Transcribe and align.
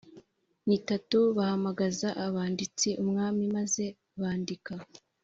N 0.65 0.69
itatu 0.79 1.17
bahamagaza 1.37 2.07
abanditsi 2.25 2.87
umwami 3.03 3.43
maze 3.55 3.85
bandika 4.21 4.73